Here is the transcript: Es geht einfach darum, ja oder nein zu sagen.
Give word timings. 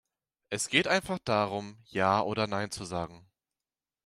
Es 0.49 0.67
geht 0.69 0.87
einfach 0.87 1.19
darum, 1.19 1.77
ja 1.89 2.23
oder 2.23 2.47
nein 2.47 2.71
zu 2.71 2.85
sagen. 2.85 3.23